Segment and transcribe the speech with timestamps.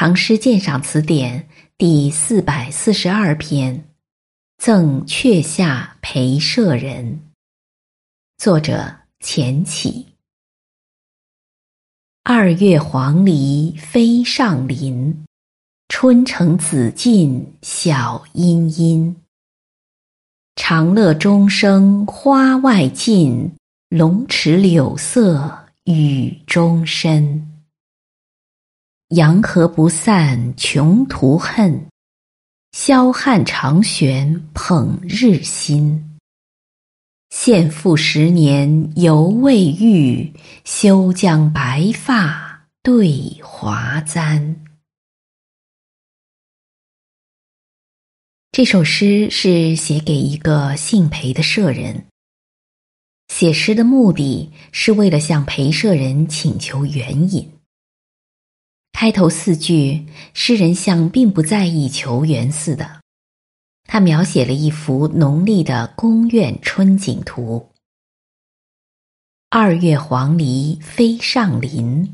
[0.00, 1.40] 唐诗鉴赏词典》
[1.76, 3.76] 第四百四十二篇
[4.56, 7.04] 《赠阙下裴舍人》，
[8.36, 10.06] 作者钱起。
[12.22, 15.24] 二月黄鹂飞上林，
[15.88, 19.16] 春城紫禁晓阴阴。
[20.54, 23.52] 长乐钟声花外尽，
[23.88, 27.57] 龙池柳色雨中深。
[29.10, 31.86] 阳河不散穷途恨，
[32.72, 36.18] 霄汉长悬捧日新。
[37.30, 40.30] 献赋十年犹未遇，
[40.66, 44.62] 休将白发对华簪。
[48.52, 52.04] 这首诗是写给一个姓裴的舍人。
[53.28, 57.57] 写诗的目的是为了向裴舍人请求援引。
[59.00, 63.00] 开头四句，诗人像并不在意求援似的，
[63.84, 67.70] 他描写了一幅浓丽的宫苑春景图。
[69.50, 72.12] 二月黄鹂飞上林，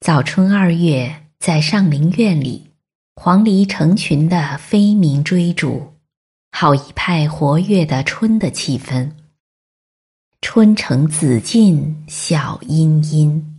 [0.00, 2.72] 早春二月，在上林苑里，
[3.14, 5.92] 黄鹂成群的飞鸣追逐，
[6.50, 9.12] 好一派活跃的春的气氛。
[10.40, 13.53] 春城紫禁晓阴阴。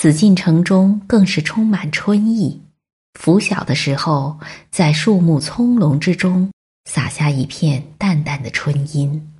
[0.00, 2.58] 紫禁城中更是充满春意，
[3.18, 6.50] 拂晓的时候，在树木葱茏之中
[6.86, 9.30] 洒下一片淡淡的春阴。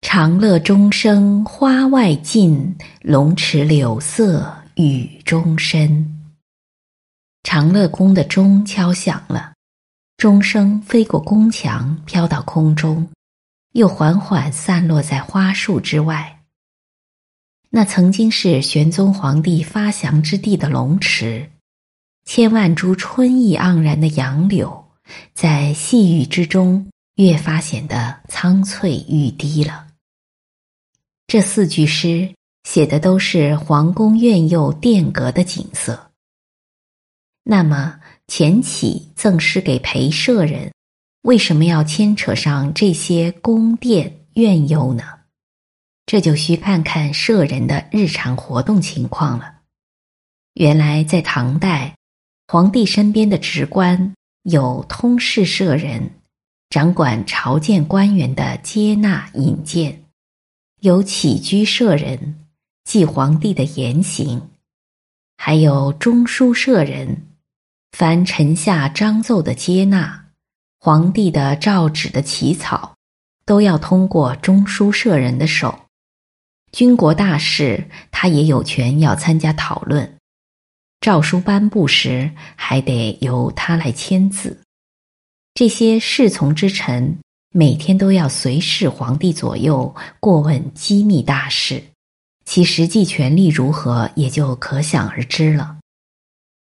[0.00, 6.34] 长乐钟声花外尽，龙池柳色雨中深。
[7.44, 9.52] 长乐宫的钟敲响了，
[10.16, 13.08] 钟声飞过宫墙，飘到空中，
[13.74, 16.33] 又缓缓散落在花树之外。
[17.76, 21.50] 那曾经是玄宗皇帝发祥之地的龙池，
[22.24, 24.84] 千万株春意盎然的杨柳，
[25.34, 29.88] 在细雨之中越发显得苍翠欲滴了。
[31.26, 32.32] 这四句诗
[32.62, 36.12] 写的都是皇宫苑囿殿阁的景色。
[37.42, 37.98] 那么
[38.28, 40.70] 钱起赠诗给裴舍人，
[41.22, 45.13] 为什么要牵扯上这些宫殿苑囿呢？
[46.06, 49.54] 这就需看看舍人的日常活动情况了。
[50.54, 51.96] 原来在唐代，
[52.46, 56.10] 皇帝身边的职官有通事舍人，
[56.68, 59.92] 掌管朝见官员的接纳引荐；
[60.80, 62.46] 有起居舍人，
[62.84, 64.40] 记皇帝的言行；
[65.38, 67.28] 还有中书舍人，
[67.92, 70.26] 凡臣下章奏的接纳，
[70.78, 72.94] 皇帝的诏旨的起草，
[73.46, 75.83] 都要通过中书舍人的手。
[76.74, 80.04] 军国大事，他也有权要参加讨论；
[81.00, 84.60] 诏书颁布时，还得由他来签字。
[85.54, 87.16] 这些侍从之臣，
[87.52, 91.80] 每天都要随侍皇帝左右过问机密大事，
[92.44, 95.78] 其实际权力如何，也就可想而知了。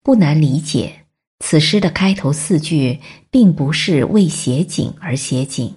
[0.05, 1.07] 不难理解，
[1.41, 3.01] 此诗的开头四句，
[3.33, 5.75] 并不是为写景而写景。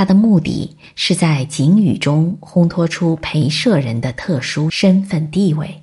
[0.00, 5.82] 他的目的是在景语中烘托出裴舍人的特殊身份地位。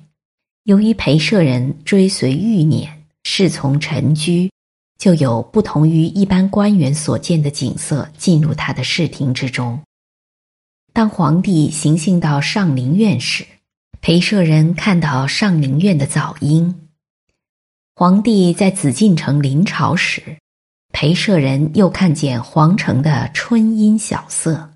[0.64, 2.88] 由于裴舍人追随欲辇，
[3.22, 4.50] 侍从陈居，
[4.98, 9.80] 就有不同于一般官员所见的景色进入他的视听之中。
[10.92, 13.46] 当皇帝行幸到上林苑时，
[14.00, 16.74] 裴舍人看到上林苑的早莺；
[17.94, 20.38] 皇帝在紫禁城临朝时。
[20.92, 24.70] 裴舍人又看见皇城的春阴晓色，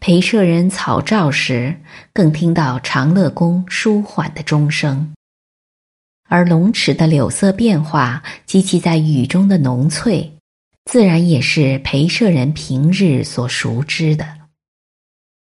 [0.00, 1.80] 裴舍人草诏时，
[2.12, 5.12] 更听到长乐宫舒缓的钟声，
[6.28, 10.32] 而龙池的柳色变化及其在雨中的浓翠，
[10.86, 14.26] 自然也是裴舍人平日所熟知的。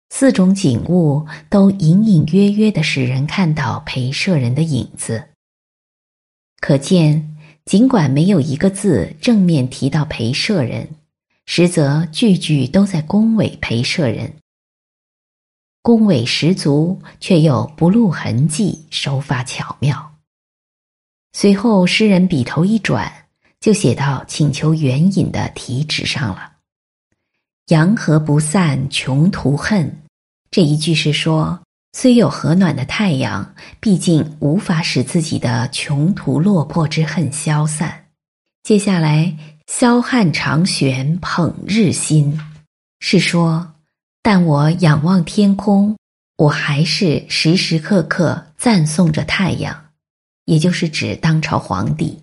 [0.09, 5.27] 四种景物都隐隐约约的使人看到裴舍人的影子，
[6.59, 7.35] 可见。
[7.65, 10.89] 尽管没有一个字正面提到裴舍人，
[11.45, 14.33] 实则句句都在恭维裴舍人。
[15.81, 20.15] 恭维十足，却又不露痕迹，手法巧妙。
[21.33, 23.27] 随后，诗人笔头一转，
[23.59, 26.53] 就写到请求援引的题旨上了。
[27.69, 30.01] “阳河不散穷途恨”
[30.50, 31.62] 这一句是说。
[31.91, 38.06] 虽有和暖的太阳，毕竟无法使自己的穷途落魄之恨消散。
[38.62, 42.39] 接下来，霄汉长悬捧日新，
[43.00, 43.74] 是说，
[44.21, 45.97] 但我仰望天空，
[46.38, 49.89] 我还是时时刻刻赞颂着太阳，
[50.45, 52.19] 也就是指当朝皇帝，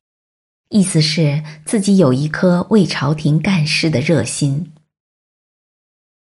[0.69, 4.73] 意思是自己有一颗为朝廷干事的热心。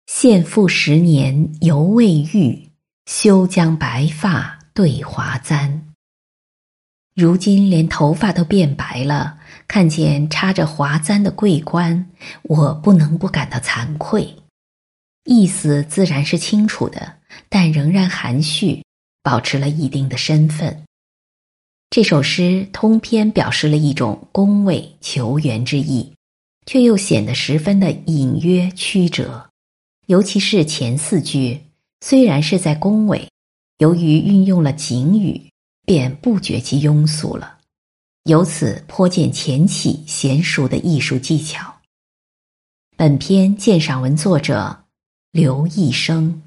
[0.06, 2.68] 献赋十年犹未愈，
[3.06, 5.88] 休将白发对华簪。
[7.14, 9.38] 如今连头发都变白了，
[9.68, 12.10] 看见插着华簪的桂冠，
[12.42, 14.34] 我不能不感到惭愧。
[15.24, 17.18] 意思自然是清楚的，
[17.48, 18.82] 但仍然含蓄，
[19.22, 20.82] 保持了一定的身份。
[21.90, 26.14] 这首诗通篇表示了一种恭维求援之意，
[26.64, 29.50] 却又显得十分的隐约曲折。
[30.06, 31.60] 尤其是前四句，
[32.04, 33.30] 虽然是在恭维，
[33.78, 35.40] 由于运用了警语，
[35.86, 37.60] 便不觉其庸俗了。
[38.24, 41.72] 由此颇见前起娴熟的艺术技巧。
[42.96, 44.84] 本篇鉴赏文作者
[45.30, 46.42] 刘一生。